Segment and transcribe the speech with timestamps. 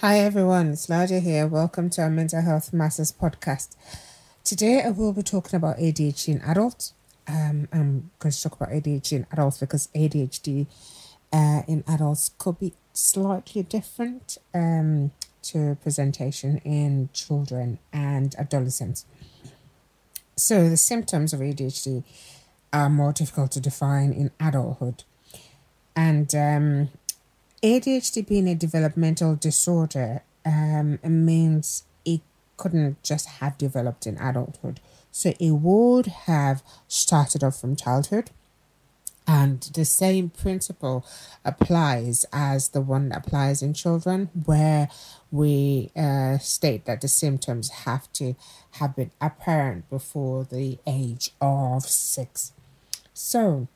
[0.00, 1.48] Hi everyone, it's Ladia here.
[1.48, 3.74] Welcome to our Mental Health Matters podcast.
[4.44, 6.94] Today I will be talking about ADHD in adults.
[7.26, 10.68] Um, I'm going to talk about ADHD in adults because ADHD
[11.32, 15.10] uh, in adults could be slightly different um,
[15.42, 19.04] to presentation in children and adolescents.
[20.36, 22.04] So the symptoms of ADHD
[22.72, 25.02] are more difficult to define in adulthood.
[25.96, 26.90] And um,
[27.62, 32.20] ADHD being a developmental disorder um, means it
[32.56, 34.80] couldn't just have developed in adulthood.
[35.10, 38.30] So it would have started off from childhood.
[39.26, 41.04] And the same principle
[41.44, 44.88] applies as the one that applies in children, where
[45.30, 48.36] we uh, state that the symptoms have to
[48.72, 52.52] have been apparent before the age of six.
[53.12, 53.68] So,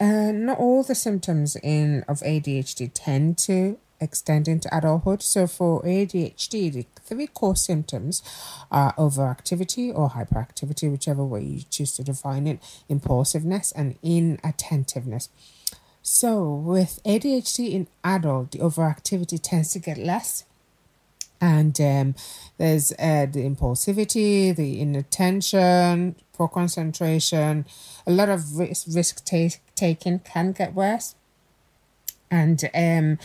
[0.00, 5.22] uh, not all the symptoms in of ADHD tend to extend into adulthood.
[5.22, 8.22] So for ADHD, the three core symptoms
[8.70, 15.30] are overactivity or hyperactivity, whichever way you choose to define it, impulsiveness and inattentiveness.
[16.02, 20.44] So with ADHD in adult, the overactivity tends to get less.
[21.40, 22.14] And um,
[22.56, 27.64] there's uh, the impulsivity, the inattention, poor concentration,
[28.06, 31.14] a lot of risk, risk take, taking can get worse.
[32.30, 33.18] And um,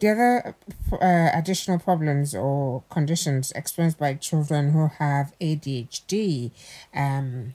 [0.00, 0.56] the other
[0.92, 6.50] uh, additional problems or conditions experienced by children who have ADHD,
[6.94, 7.54] um,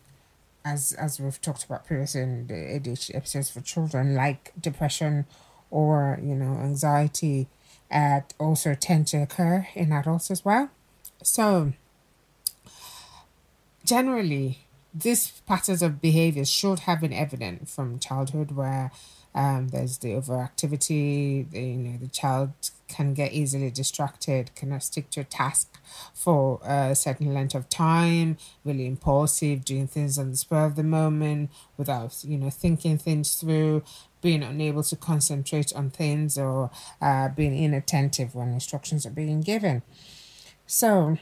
[0.66, 5.26] as as we've talked about previously in the ADHD episodes for children, like depression
[5.70, 7.48] or you know anxiety,
[7.92, 10.70] uh, also tend to occur in adults as well.
[11.22, 11.74] So
[13.86, 14.67] generally,
[15.00, 18.92] these patterns of behavior should have been evident from childhood where
[19.36, 22.52] um, there's the overactivity, the, you know, the child
[22.88, 25.78] can get easily distracted, cannot stick to a task
[26.14, 30.84] for a certain length of time, really impulsive, doing things on the spur of the
[30.84, 33.84] moment without, you know, thinking things through,
[34.22, 39.84] being unable to concentrate on things or uh, being inattentive when instructions are being given.
[40.66, 41.18] So,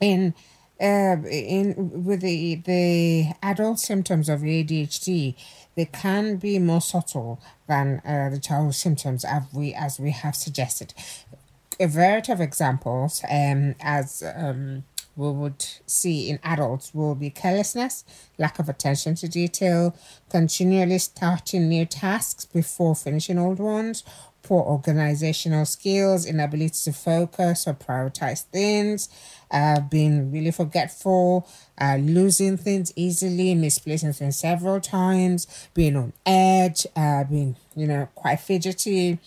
[0.00, 0.34] in
[0.80, 5.34] uh, in with the the adult symptoms of ADHD,
[5.74, 10.34] they can be more subtle than uh, the childhood symptoms, as we as we have
[10.34, 10.94] suggested.
[11.80, 14.84] A variety of examples, um, as um,
[15.16, 18.04] we would see in adults, will be carelessness,
[18.38, 19.96] lack of attention to detail,
[20.28, 24.02] continually starting new tasks before finishing old ones,
[24.42, 29.08] poor organizational skills, inability to focus or prioritize things,
[29.50, 31.48] uh, being really forgetful,
[31.80, 38.08] uh, losing things easily, misplacing things several times, being on edge, uh, being, you know,
[38.14, 39.18] quite fidgety,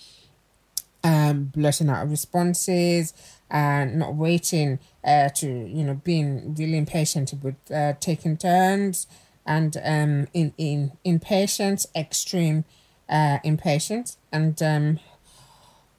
[1.03, 3.13] um, blurting out responses,
[3.49, 9.07] and not waiting uh, to, you know, being really impatient with uh, taking turns,
[9.45, 12.65] and um, in, in impatience, extreme
[13.09, 14.99] uh, impatience, and um,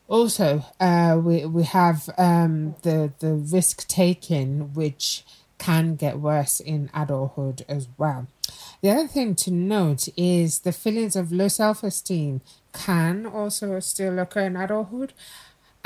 [0.08, 5.25] also uh, we we have um, the the risk taking, which
[5.58, 8.26] can get worse in adulthood as well.
[8.81, 12.41] The other thing to note is the feelings of low self esteem
[12.72, 15.12] can also still occur in adulthood.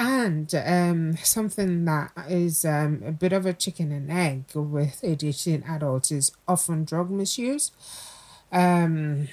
[0.04, 5.54] And um, something that is um, a bit of a chicken and egg with ADHD
[5.54, 7.70] in adults is often drug misuse.
[8.50, 9.28] Um,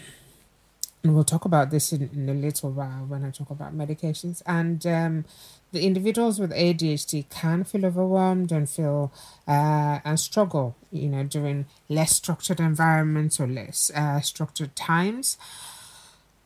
[1.03, 4.43] and we'll talk about this in, in a little while when I talk about medications.
[4.45, 5.25] And um,
[5.71, 9.11] the individuals with ADHD can feel overwhelmed and feel
[9.47, 15.35] uh, and struggle, you know, during less structured environments or less uh, structured times.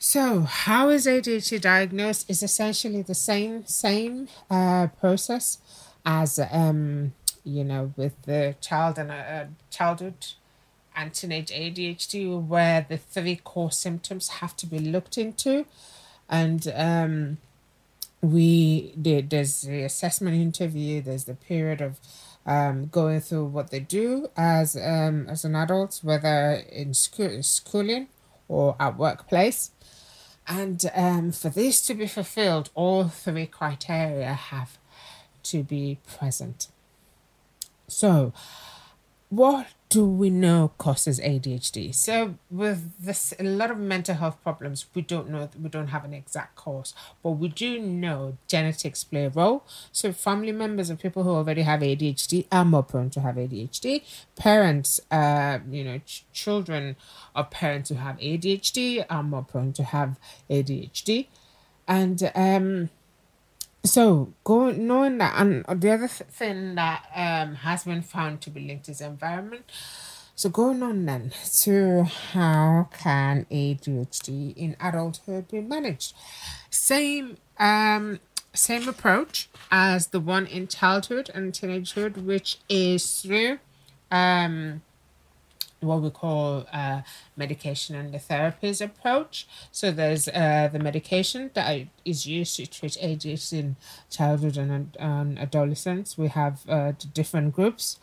[0.06, 2.30] So, how is ADHD diagnosed?
[2.30, 5.60] Is essentially the same same uh, process
[6.06, 7.14] as um,
[7.46, 10.34] you know with the child and uh, childhood
[10.94, 15.66] and teenage ADHD, where the three core symptoms have to be looked into.
[16.28, 17.38] And um,
[18.20, 22.02] we there's the assessment interview, there's the period of
[22.46, 28.08] um, going through what they do as um, as an adult, whether in school, schooling
[28.50, 29.72] or at workplace.
[30.48, 34.78] And um, for this to be fulfilled, all three criteria have
[35.44, 36.68] to be present.
[37.88, 38.34] So,
[39.36, 41.94] what do we know causes ADHD?
[41.94, 46.04] So with this, a lot of mental health problems, we don't know, we don't have
[46.06, 49.66] an exact cause, but we do know genetics play a role.
[49.92, 54.04] So family members of people who already have ADHD are more prone to have ADHD.
[54.36, 56.96] Parents, uh, you know, ch- children
[57.36, 60.20] of parents who have ADHD are more prone to have
[60.50, 61.28] ADHD,
[61.88, 62.90] and um
[63.86, 68.62] so, going knowing that, and the other thing that um has been found to be
[68.62, 69.66] linked is environment.
[70.36, 71.32] So, going on then
[71.62, 76.16] to how can a ADHD in adulthood be managed?
[76.70, 78.20] Same um
[78.54, 83.60] same approach as the one in childhood and teenagehood, which is through
[84.12, 84.82] um
[85.84, 87.02] what we call uh,
[87.36, 89.48] medication and the therapies approach.
[89.72, 93.76] So there's uh, the medication that is used to treat ADHD in
[94.10, 96.18] childhood and, and adolescence.
[96.18, 98.00] We have uh, different groups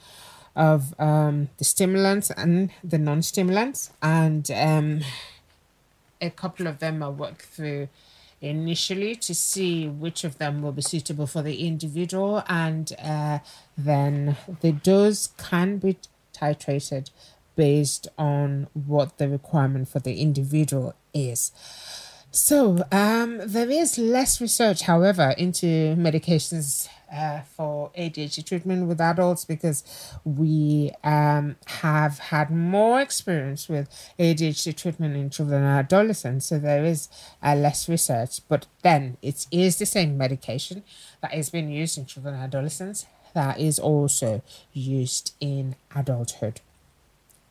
[0.56, 5.00] of um, the stimulants and the non-stimulants, and um,
[6.20, 7.88] a couple of them are worked through
[8.40, 13.38] initially to see which of them will be suitable for the individual, and uh,
[13.76, 15.96] then the dose can be
[16.32, 17.10] titrated
[17.60, 21.52] based on what the requirement for the individual is.
[22.30, 25.66] So, um, there is less research, however, into
[25.96, 29.84] medications uh, for ADHD treatment with adults because
[30.24, 36.46] we um, have had more experience with ADHD treatment in children and adolescents.
[36.46, 37.10] So, there is
[37.42, 40.82] uh, less research, but then it is the same medication
[41.20, 43.04] that is being used in children and adolescents
[43.34, 44.40] that is also
[44.72, 46.62] used in adulthood.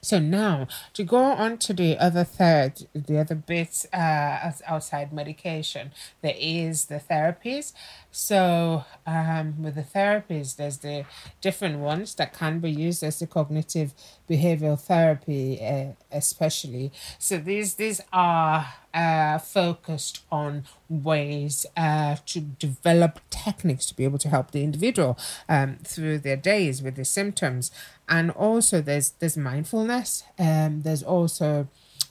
[0.02, 5.92] So now to go on to the other third, the other bits uh, outside medication,
[6.22, 7.74] there is the therapies.
[8.12, 11.06] So um, with the therapies, there's the
[11.42, 13.94] different ones that can be used as the cognitive
[14.30, 16.92] behavioral therapy, uh, especially.
[17.18, 24.18] So these these are uh, focused on ways uh, to develop techniques to be able
[24.18, 27.72] to help the individual um, through their days with the symptoms.
[28.08, 30.24] And also, there's there's mindfulness.
[30.38, 31.68] Um, there's also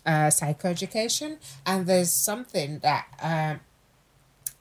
[0.06, 3.60] uh, psychoeducation, and there's something that um,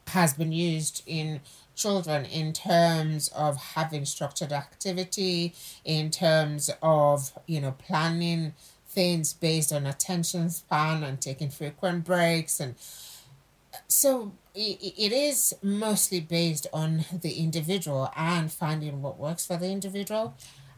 [0.07, 1.41] has been used in
[1.75, 5.53] children in terms of having structured activity,
[5.85, 8.53] in terms of you know planning
[8.97, 12.73] things based on attention span and taking frequent breaks and
[13.87, 20.33] so it is mostly based on the individual and finding what works for the individual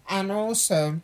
[0.09, 0.99] and also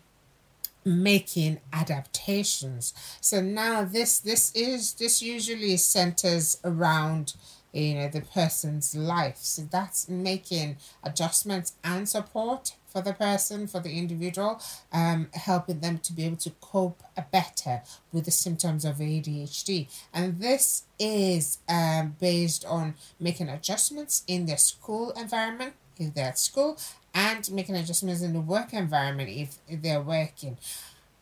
[0.83, 2.93] making adaptations.
[3.21, 7.33] So now this this is this usually centers around
[7.71, 9.37] you know the person's life.
[9.37, 14.61] So that's making adjustments and support for the person for the individual
[14.93, 17.81] um helping them to be able to cope better
[18.13, 24.57] with the symptoms of adhd and this is um based on making adjustments in their
[24.57, 26.77] school environment if they're at school
[27.13, 30.57] and making adjustments in the work environment if, they're working.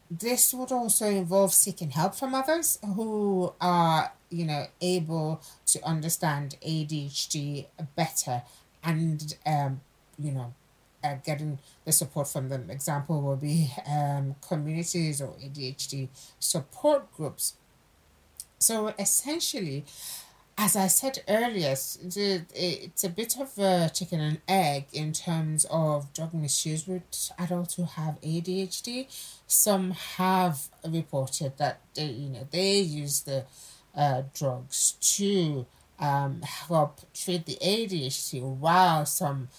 [0.10, 6.58] This would also involve seeking help from others who are you know able to understand
[6.66, 8.42] ADHD better
[8.84, 9.82] and um
[10.20, 10.54] you know
[11.04, 17.56] uh, getting the support from them example will be um communities or ADHD support groups
[18.60, 19.86] so essentially
[20.58, 26.14] as I said earlier, it's a bit of a chicken and egg in terms of
[26.14, 27.04] drug misuse with
[27.40, 29.08] adults who have ADHD.
[29.48, 33.46] Some have reported that they, you know they use the
[33.96, 35.66] uh, drugs to
[36.00, 39.50] um, help treat the ADHD, while some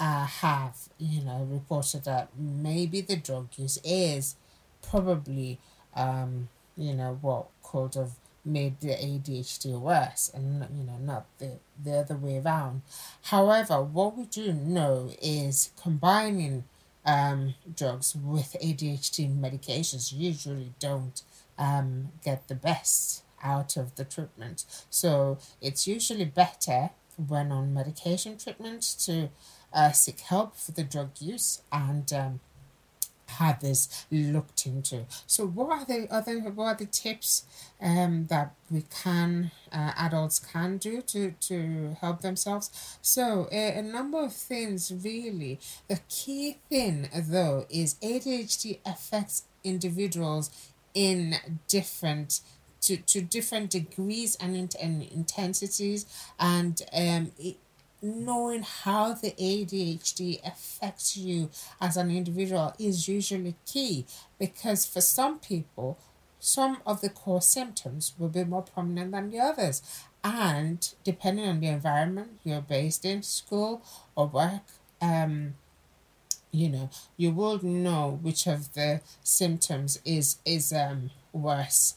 [0.00, 4.34] uh, have, you know, reported that maybe the drug use is
[4.82, 5.58] probably,
[5.94, 11.58] um, you know, what could have made the ADHD worse and, you know, not the,
[11.84, 12.80] the other way around.
[13.24, 16.64] However, what we do know is combining
[17.04, 21.22] um, drugs with ADHD medications usually don't
[21.58, 24.64] um, get the best out of the treatment.
[24.88, 26.90] So it's usually better
[27.28, 29.28] when on medication treatment to
[29.72, 32.40] uh, seek help for the drug use and um,
[33.38, 35.04] have this looked into.
[35.26, 37.44] So what are the other what are the tips
[37.80, 42.98] um that we can uh, adults can do to to help themselves?
[43.02, 45.60] So a, a number of things really.
[45.88, 50.50] The key thing though is ADHD affects individuals
[50.94, 51.36] in
[51.68, 52.40] different
[52.80, 56.06] to, to different degrees and, in, and intensities
[56.38, 57.56] and um, it,
[58.02, 64.06] knowing how the ADHD affects you as an individual is usually key
[64.38, 65.98] because for some people,
[66.38, 69.82] some of the core symptoms will be more prominent than the others.
[70.24, 73.82] And depending on the environment you're based in, school
[74.14, 74.62] or work,
[75.00, 75.54] um,
[76.50, 81.94] you know, you will know which of the symptoms is is um worse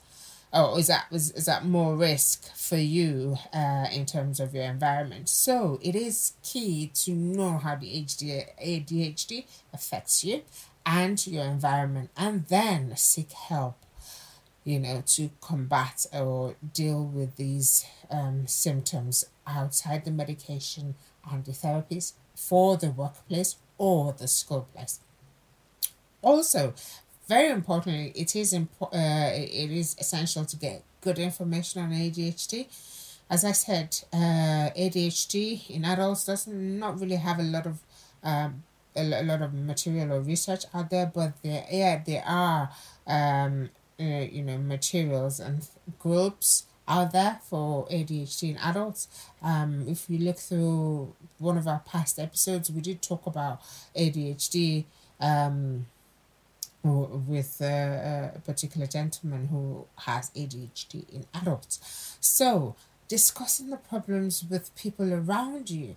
[0.53, 4.65] or is that is, is that more risk for you uh, in terms of your
[4.65, 5.29] environment?
[5.29, 10.43] So it is key to know how the ADHD, ADHD affects you
[10.85, 13.77] and your environment and then seek help
[14.63, 20.95] you know to combat or deal with these um, symptoms outside the medication
[21.29, 24.99] and the therapies for the workplace or the school place.
[26.21, 26.73] Also
[27.27, 32.67] very importantly, it is impo- uh, it is essential to get good information on ADHD.
[33.29, 37.79] As I said, uh, ADHD in adults does not really have a lot of
[38.23, 38.63] um,
[38.95, 42.69] a, lot of material or research out there, but there yeah there are
[43.07, 45.67] um, uh, you know materials and
[45.99, 49.07] groups out there for ADHD in adults.
[49.41, 53.61] Um, if you look through one of our past episodes, we did talk about
[53.95, 54.85] ADHD.
[55.19, 55.85] Um,
[56.83, 62.17] with a, a particular gentleman who has ADHD in adults.
[62.19, 62.75] So,
[63.07, 65.95] discussing the problems with people around you.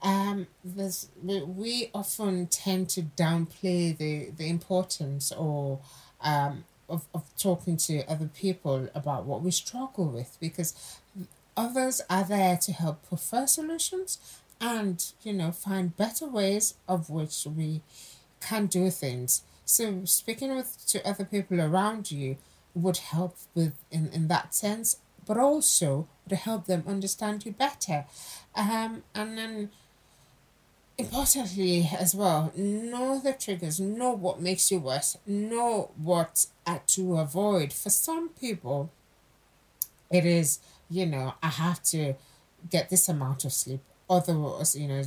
[0.00, 5.80] Um, there's, we often tend to downplay the, the importance or
[6.20, 10.98] um, of, of talking to other people about what we struggle with because
[11.56, 14.18] others are there to help prefer solutions
[14.60, 17.82] and you know find better ways of which we
[18.40, 22.38] can do things so speaking with to other people around you
[22.74, 24.96] would help with in, in that sense,
[25.26, 28.06] but also would help them understand you better.
[28.56, 29.70] Um, and then
[30.96, 37.18] importantly as well, know the triggers, know what makes you worse, know what uh, to
[37.18, 37.70] avoid.
[37.74, 38.90] For some people,
[40.10, 42.14] it is, you know, I have to
[42.70, 43.80] get this amount of sleep.
[44.08, 45.02] Otherwise, you know,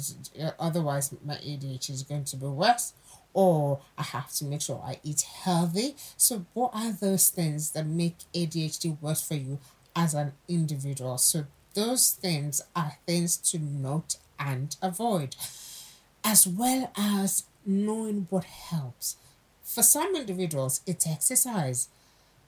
[0.60, 2.94] otherwise my ADHD is going to be worse
[3.34, 5.96] or I have to make sure I eat healthy.
[6.18, 9.60] So, what are those things that make ADHD worse for you
[9.96, 11.18] as an individual?
[11.18, 15.36] So, those things are things to note and avoid,
[16.24, 19.16] as well as knowing what helps.
[19.64, 21.88] For some individuals, it's exercise,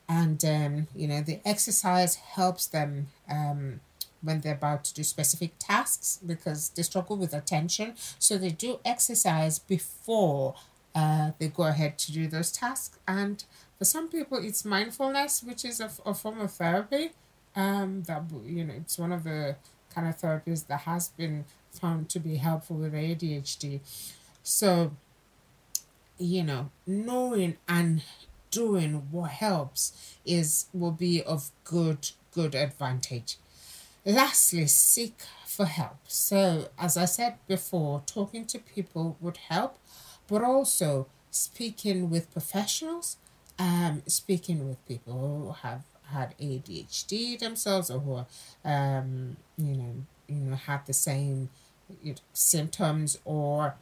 [0.10, 3.08] and um, you know, the exercise helps them.
[3.30, 3.80] Um,
[4.24, 7.94] when they're about to do specific tasks because they struggle with attention.
[8.20, 10.56] So they do exercise before
[10.96, 12.98] uh, they go ahead to do those tasks.
[13.08, 13.44] And
[13.78, 17.12] for some people, it's mindfulness, which is a, a form of therapy.
[17.56, 19.56] Um, that you know, it's one of the
[19.94, 23.80] kind of therapies that has been found to be helpful with ADHD.
[24.42, 24.92] So,
[26.18, 28.02] you know, knowing and
[28.50, 33.38] doing what helps is will be of good good advantage.
[34.06, 35.98] Lastly, seek for help.
[36.08, 39.78] So, as I said before, talking to people would help
[40.28, 43.18] but also speaking with professionals,
[43.60, 48.26] um, speaking with people who have had ADHD themselves or who are,
[48.66, 49.94] um, you know,
[50.28, 51.50] you know, have the same
[52.02, 53.76] you know, symptoms or,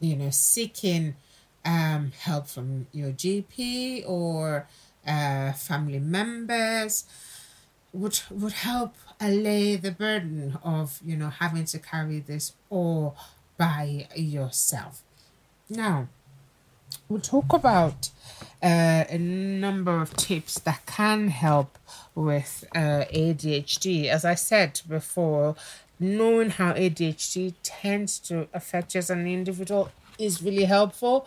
[0.00, 1.16] you know, seeking
[1.64, 4.68] um, help from your GP or
[5.06, 7.04] uh, family members
[7.92, 13.16] would would help allay the burden of you know having to carry this all
[13.56, 15.02] by yourself.
[15.68, 16.06] Now,
[17.08, 18.10] we'll talk about
[18.62, 21.76] uh, a number of tips that can help
[22.14, 24.06] with uh, ADHD.
[24.06, 25.56] As I said before,
[25.98, 31.26] knowing how ADHD tends to affect you as an individual is really helpful,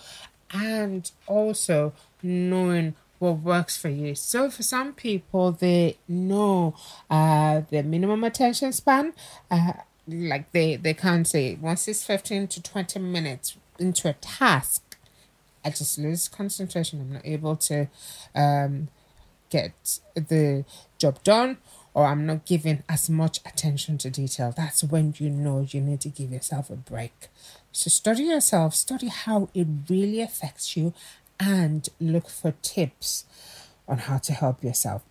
[0.53, 1.91] and also
[2.23, 4.15] knowing what works for you.
[4.15, 6.75] So for some people, they know
[7.09, 9.13] uh, the minimum attention span.
[9.51, 9.73] Uh,
[10.07, 14.97] like they they can't say once it's 15 to 20 minutes into a task,
[15.63, 17.01] I just lose concentration.
[17.01, 17.87] I'm not able to
[18.35, 18.89] um,
[19.49, 20.65] get the
[20.97, 21.57] job done,
[21.93, 24.53] or I'm not giving as much attention to detail.
[24.55, 27.27] That's when you know you need to give yourself a break.
[27.71, 30.93] So, study yourself, study how it really affects you,
[31.39, 33.25] and look for tips
[33.87, 35.03] on how to help yourself.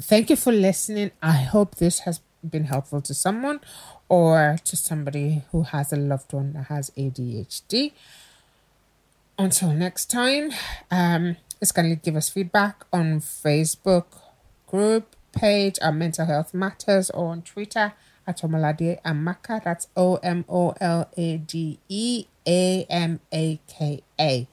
[0.00, 1.10] Thank you for listening.
[1.22, 3.60] I hope this has been helpful to someone
[4.08, 7.92] or to somebody who has a loved one that has ADHD.
[9.38, 10.50] Until next time,
[10.90, 14.06] um, it's going to give us feedback on Facebook
[14.66, 17.92] group page at Mental Health Matters or on Twitter
[18.26, 19.62] at Omolade Amaka.
[19.62, 24.46] That's O M O L A D E A M A K A.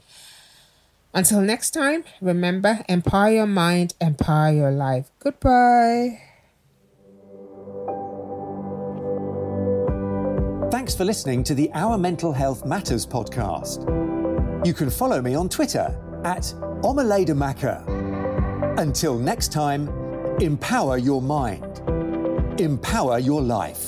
[1.14, 5.12] Until next time, remember empower your mind, empower your life.
[5.20, 6.35] Goodbye.
[10.76, 13.86] Thanks for listening to the Our Mental Health Matters podcast.
[14.68, 16.54] You can follow me on Twitter at
[16.84, 18.78] Omolade Amaka.
[18.78, 19.88] Until next time,
[20.42, 21.80] empower your mind,
[22.60, 23.88] empower your life.